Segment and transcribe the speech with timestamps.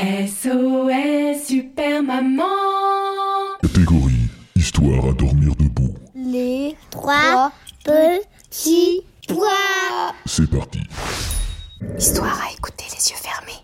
[0.00, 2.42] SOS Super Maman
[3.60, 5.94] Catégorie Histoire à dormir debout.
[6.14, 7.52] Les trois
[7.84, 10.14] petits pois.
[10.24, 10.80] C'est parti.
[11.98, 13.62] Histoire à écouter les yeux fermés.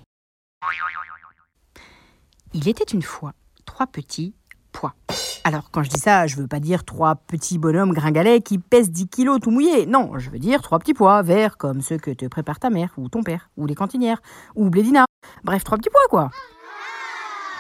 [2.53, 3.33] Il était une fois
[3.65, 4.35] trois petits
[4.73, 4.95] pois.
[5.45, 8.91] Alors, quand je dis ça, je veux pas dire trois petits bonhommes gringalets qui pèsent
[8.91, 9.87] 10 kilos tout mouillés.
[9.87, 12.93] Non, je veux dire trois petits pois verts comme ceux que te prépare ta mère
[12.99, 14.21] ou ton père ou les cantinières
[14.55, 15.06] ou Blédina.
[15.45, 16.31] Bref, trois petits pois quoi.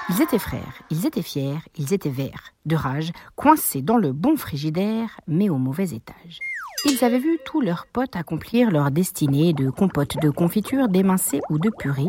[0.08, 4.36] Ils étaient frères, ils étaient fiers, ils étaient verts, de rage, coincés dans le bon
[4.36, 6.38] frigidaire, mais au mauvais étage.
[6.84, 11.58] Ils avaient vu tous leurs potes accomplir leur destinée de compote, de confiture, d'émincé ou
[11.58, 12.06] de purée,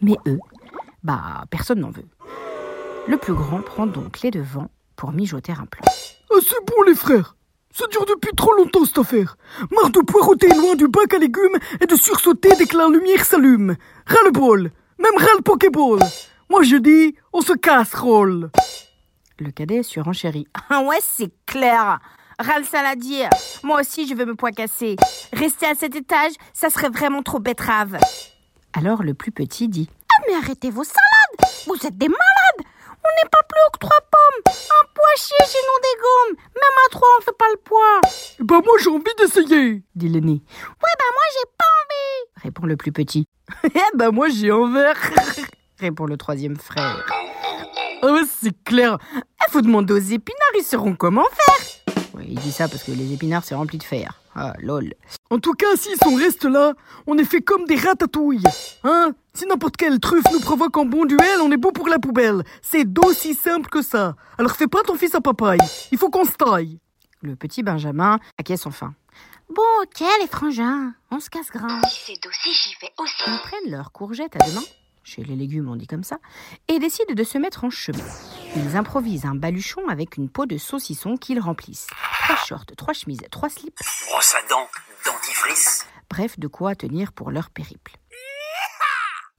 [0.00, 0.38] mais eux,
[1.02, 2.06] bah, personne n'en veut.
[3.08, 5.82] Le plus grand prend donc les devants pour mijoter un plan.
[6.30, 7.34] Ah, c'est bon, les frères.
[7.72, 9.36] Ça dure depuis trop longtemps, cette affaire.
[9.72, 13.24] Marre de poireauter loin du bac à légumes et de sursauter dès que la lumière
[13.24, 13.76] s'allume.
[14.06, 14.70] Ras le bol.
[15.00, 15.98] Même le pokéball.
[16.48, 18.50] Moi, je dis, on se casse, roll.
[19.38, 20.46] Le cadet surenchérit.
[20.70, 21.98] Ah ouais, c'est clair.
[22.38, 23.26] Ras le saladier.
[23.62, 24.96] Moi aussi, je veux me poicasser.
[25.32, 27.98] Rester à cet étage, ça serait vraiment trop betterave.
[28.72, 29.88] Alors le plus petit dit.
[30.10, 33.78] Ah mais arrêtez vos salades Vous êtes des malades On n'est pas plus haut que
[33.78, 37.48] trois pommes Un pois chier chez nous des gommes Même à trois, on fait pas
[37.50, 38.00] le poids
[38.40, 39.82] Bah, moi, j'ai envie d'essayer.
[39.94, 40.32] dit l'aîné.
[40.32, 41.79] Ouais, bah moi, j'ai pas
[42.42, 43.26] répond le plus petit.
[43.64, 44.96] Eh bah, moi, j'ai envers.
[45.78, 47.04] répond le troisième frère.
[48.02, 48.98] Ouais, c'est clair.
[49.14, 51.96] Il faut demander aux épinards, ils sauront comment faire.
[52.14, 54.20] Ouais, il dit ça parce que les épinards, c'est rempli de fer.
[54.34, 54.94] Ah, lol.
[55.30, 56.74] En tout cas, si on reste là,
[57.06, 58.42] on est fait comme des ratatouilles.
[58.84, 61.98] Hein Si n'importe quelle truffe nous provoque en bon duel, on est beau pour la
[61.98, 62.42] poubelle.
[62.62, 64.14] C'est d'aussi simple que ça.
[64.38, 65.58] Alors fais pas ton fils à papaye.
[65.90, 66.78] Il faut qu'on se taille.
[67.22, 68.94] Le petit Benjamin acquiesce enfin.
[69.54, 71.80] Bon, ok, les frangins, on se casse grain.
[71.88, 73.14] Si c'est aussi, j'y vais aussi.
[73.26, 74.62] Ils prennent leurs courgettes à deux mains,
[75.02, 76.18] chez les légumes on dit comme ça,
[76.68, 78.04] et décident de se mettre en chemin.
[78.54, 81.88] Ils improvisent un baluchon avec une peau de saucisson qu'ils remplissent.
[82.24, 83.76] Trois shorts, trois chemises, trois slips,
[84.10, 84.68] Brosse à dents,
[85.04, 85.84] dentifrice.
[86.08, 87.96] bref, de quoi tenir pour leur périple.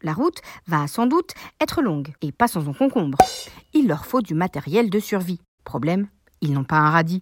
[0.01, 3.17] La route va sans doute être longue et pas sans en concombre.
[3.73, 5.39] Il leur faut du matériel de survie.
[5.63, 6.09] Problème,
[6.41, 7.21] ils n'ont pas un radis.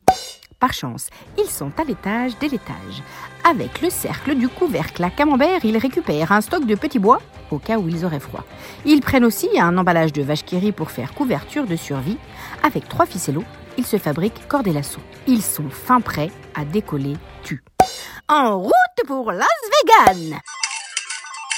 [0.59, 3.01] Par chance, ils sont à l'étage dès l'étage.
[3.49, 7.59] Avec le cercle du couvercle à camembert, ils récupèrent un stock de petits bois au
[7.59, 8.43] cas où ils auraient froid.
[8.85, 12.17] Ils prennent aussi un emballage de vache qui pour faire couverture de survie.
[12.61, 13.45] Avec trois ficellos,
[13.77, 14.99] ils se fabriquent corde et lasso.
[15.27, 17.63] Ils sont fin prêts à décoller tu.
[18.27, 18.73] En route
[19.07, 19.47] pour Las
[20.07, 20.39] Vegas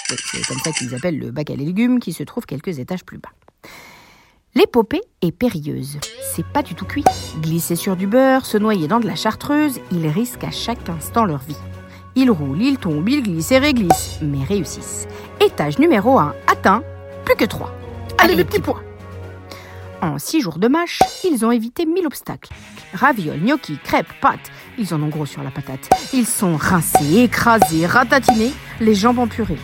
[0.09, 3.17] C'est comme ça qu'ils appellent le bac à légumes qui se trouve quelques étages plus
[3.17, 3.31] bas.
[4.53, 5.97] L'épopée est périlleuse.
[6.35, 7.06] C'est pas du tout cuit.
[7.41, 11.23] Glisser sur du beurre, se noyer dans de la chartreuse, ils risquent à chaque instant
[11.23, 11.56] leur vie.
[12.16, 15.07] Ils roulent, ils tombent, ils glissent et réglissent, mais réussissent.
[15.40, 16.84] Étage numéro 1 atteint,
[17.23, 17.73] plus que 3.
[18.17, 18.81] Allez, les petits pois.
[20.01, 22.51] En six jours de mâche, ils ont évité mille obstacles.
[22.94, 25.90] Ravioles, gnocchis, crêpes, pâtes, ils en ont gros sur la patate.
[26.11, 28.51] Ils sont rincés, écrasés, ratatinés,
[28.81, 29.59] les jambes en purée.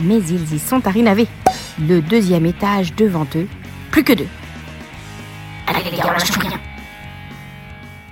[0.00, 1.28] Mais ils y sont arrivés.
[1.78, 3.46] Le deuxième étage devant eux,
[3.92, 4.26] plus que deux.
[5.66, 6.58] Allez, les gars, on lâche rien.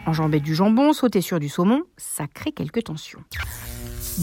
[0.06, 3.24] Enjamber du jambon, sauter sur du saumon, ça crée quelques tensions.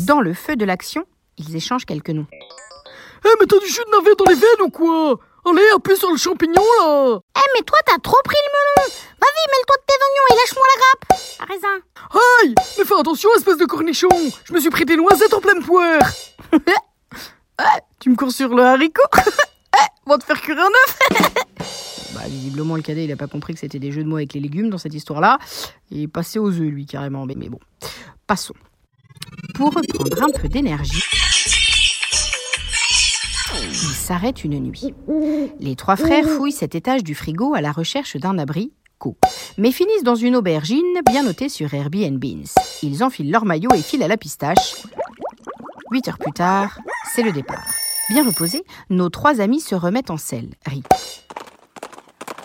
[0.06, 1.04] Dans le feu de l'action,
[1.38, 2.28] ils échangent quelques noms.
[2.32, 5.20] Eh, mais t'as du jus de navet dans les veines ou quoi?
[5.46, 7.20] Allez, appuie sur le champignon, là!
[7.38, 8.90] Eh mais toi t'as trop pris le melon!
[9.20, 11.06] Vas-y, mêle-toi de tes oignons et lâche-moi la grappe!
[11.40, 12.22] À raisin.
[12.44, 12.56] Aïe!
[12.78, 14.10] Mais fais attention, espèce de cornichon!
[14.46, 16.02] Je me suis pris des noisettes en pleine poire!
[18.00, 19.02] Tu me cours sur le haricot?
[19.78, 21.00] Eh, va te faire cuire un œuf
[22.16, 24.34] Bah visiblement le cadet il a pas compris que c'était des jeux de mots avec
[24.34, 25.38] les légumes dans cette histoire-là.
[25.92, 27.60] Il est passé aux œufs lui carrément, mais, mais bon.
[28.26, 28.56] Passons.
[29.56, 31.02] Pour reprendre un peu d'énergie,
[33.54, 34.94] il s'arrête une nuit.
[35.60, 39.18] Les trois frères fouillent cet étage du frigo à la recherche d'un abri, co,
[39.58, 42.24] mais finissent dans une aubergine bien notée sur Airbnb.
[42.84, 44.76] Ils enfilent leur maillot et filent à la pistache.
[45.92, 46.80] Huit heures plus tard,
[47.14, 47.66] c'est le départ.
[48.10, 50.52] Bien reposés, nos trois amis se remettent en selle.
[50.66, 50.82] Ri.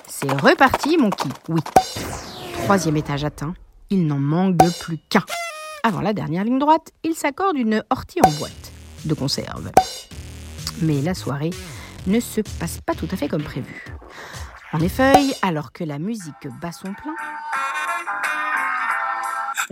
[0.08, 1.28] C'est reparti, mon qui.
[1.48, 1.60] Oui.
[2.64, 3.54] Troisième étage atteint,
[3.88, 5.24] il n'en manque plus qu'un.
[5.84, 8.72] Avant la dernière ligne droite, il s'accorde une ortie en boîte
[9.04, 9.70] de conserve.
[10.80, 11.50] Mais la soirée
[12.08, 13.84] ne se passe pas tout à fait comme prévu.
[14.72, 15.12] En effet,
[15.42, 17.14] alors que la musique bat son plein,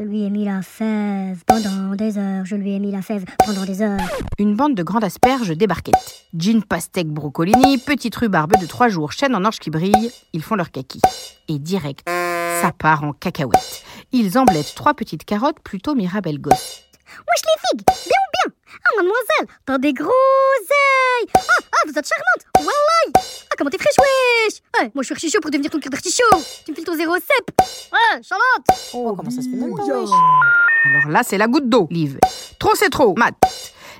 [0.00, 2.46] Je lui ai mis la fève pendant des heures.
[2.46, 4.00] Je lui ai mis la fève pendant des heures.
[4.38, 5.92] une bande de grandes asperges débarquait.
[6.34, 10.54] Gin pastèque brocolini, petite rhubarbe de trois jours, chêne en orge qui brille, ils font
[10.54, 11.02] leur kaki.
[11.48, 13.84] Et direct, ça part en cacahuète.
[14.12, 16.84] Ils emblettent trois petites carottes plutôt mirabelles gosses.
[17.18, 21.40] Wesh les figues, bien ou bien Ah mademoiselle, t'as des gros ailes Ah,
[21.72, 22.66] ah, vous êtes charmante
[24.94, 26.22] moi je suis archi chaud pour devenir ton cœur d'artichaut
[26.64, 27.60] Tu me files ton zéro cep
[27.92, 31.68] Ouais, Charlotte Oh, comment ça se fait même pas, wesh Alors là, c'est la goutte
[31.68, 32.18] d'eau, Liv.
[32.58, 33.34] Trop, c'est trop, Matt.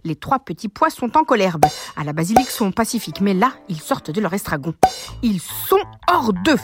[0.05, 1.67] Les trois petits pois sont en colherbe.
[1.97, 4.75] À la basilic sont pacifiques, mais là, ils sortent de leur estragon.
[5.23, 5.81] Ils sont
[6.11, 6.63] hors d'œuf.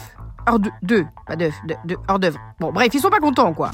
[0.48, 2.38] Hors de, d'œuf, pas d'œuf, de, de- hors d'œuvre.
[2.60, 3.72] Bon, bref, ils sont pas contents, quoi.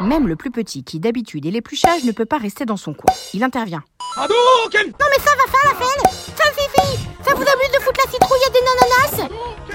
[0.00, 3.14] Même le plus petit, qui d'habitude est l'épluchage, ne peut pas rester dans son coin.
[3.34, 3.82] Il intervient.
[4.16, 8.10] Non mais ça va faire la peine Femme Fifi Ça vous amuse de foutre la
[8.10, 9.28] citrouille à des nananas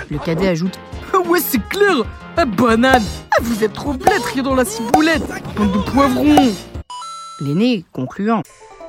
[0.10, 0.78] Le cadet ajoute
[1.14, 2.04] Ah ouais, c'est clair
[2.38, 5.24] Ah, banane Ah, vous êtes trop blêtres dans la ciboulette
[5.56, 6.54] Bande de poivrons
[7.42, 8.44] L'aîné concluant.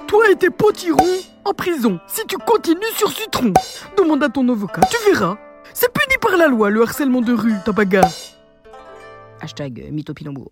[0.07, 3.53] Toi et tes potirons en prison si tu continues sur Citron.
[3.99, 5.37] Demande à ton avocat, tu verras.
[5.75, 8.09] C'est puni par la loi, le harcèlement de rue, ta bagarre.
[9.41, 10.51] Hashtag mythopinambour.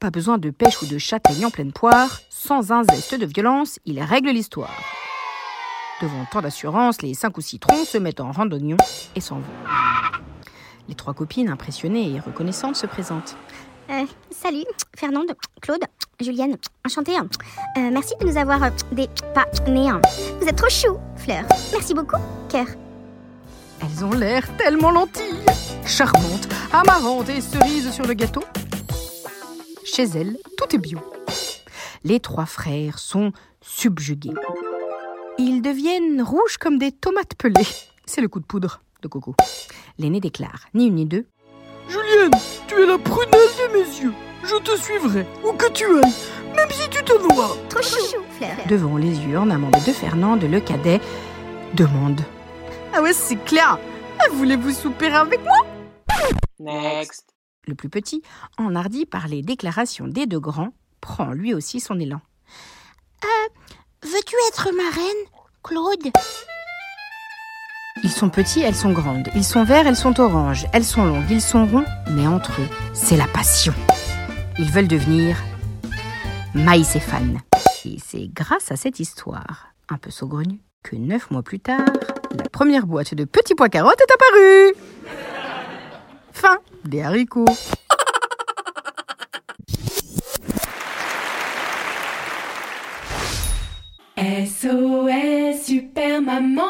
[0.00, 2.20] Pas besoin de pêche ou de châtaigne en pleine poire.
[2.30, 4.70] Sans un zeste de violence, il règle l'histoire.
[6.00, 8.76] Devant tant d'assurance, les cinq ou six troncs se mettent en rang d'oignons
[9.16, 9.42] et s'en vont.
[10.88, 13.36] Les trois copines, impressionnées et reconnaissantes, se présentent.
[13.90, 14.66] Euh, salut,
[14.96, 15.82] Fernande, Claude,
[16.20, 16.56] Julienne,
[16.86, 17.16] enchantée.
[17.18, 19.90] Euh, merci de nous avoir euh, des pas nés.
[20.40, 21.42] Vous êtes trop chou, Fleur.
[21.72, 22.18] Merci beaucoup,
[22.48, 22.66] cœur.
[23.80, 25.44] Elles ont l'air tellement lentilles,
[25.84, 28.44] charmantes, amarantes et cerises sur le gâteau.
[29.94, 30.98] Chez elles, tout est bio.
[32.04, 34.34] Les trois frères sont subjugués.
[35.38, 37.66] Ils deviennent rouges comme des tomates pelées.
[38.06, 39.34] C'est le coup de poudre de Coco.
[39.98, 41.26] L'aîné déclare, ni une ni deux.
[41.88, 42.30] Julienne,
[42.66, 44.12] tu es la prunelle de mes yeux.
[44.44, 46.12] Je te suivrai, où que tu ailles,
[46.54, 47.56] même si tu te noies.
[47.68, 48.50] Trop chou, Fleur.
[48.68, 51.00] Devant les urnes, amande de Fernande, le cadet
[51.74, 52.20] demande.
[52.94, 53.78] Ah ouais, c'est clair.
[54.20, 55.66] Ah, Voulez-vous souper avec moi?
[56.60, 57.24] Next.
[57.68, 58.22] Le plus petit,
[58.56, 60.72] enhardi par les déclarations des deux grands,
[61.02, 62.22] prend lui aussi son élan.
[64.02, 65.26] Veux-tu être ma reine,
[65.62, 66.10] Claude?
[68.02, 69.28] Ils sont petits, elles sont grandes.
[69.34, 70.66] Ils sont verts, elles sont oranges.
[70.72, 71.84] Elles sont longues, ils sont ronds.
[72.10, 73.74] Mais entre eux, c'est la passion.
[74.58, 75.36] Ils veulent devenir
[76.54, 77.40] maïcéphanes.
[77.84, 81.84] Et c'est grâce à cette histoire, un peu saugrenue, que neuf mois plus tard,
[82.34, 84.74] la première boîte de petits pois carottes est apparue.
[86.32, 87.44] Fin des haricots.
[94.16, 96.62] SOS Super Maman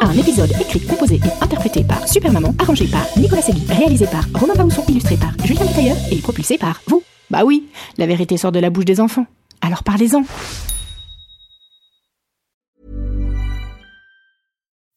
[0.00, 4.24] Un épisode écrit, composé et interprété par Super Maman, arrangé par Nicolas Segui, réalisé par
[4.34, 7.02] Romain Bausson, illustré par Julien Tailleur et propulsé par vous.
[7.30, 7.68] Bah oui,
[7.98, 9.26] la vérité sort de la bouche des enfants.
[9.60, 10.24] Alors parlez-en.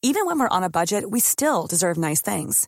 [0.02, 2.68] Even when we're on a budget, we still deserve nice things.